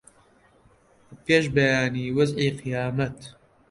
[1.09, 3.19] لە پێش بەیانی وەزعی قیامەت